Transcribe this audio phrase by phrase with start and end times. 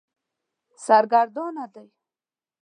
[0.85, 1.87] سرګردانه دی.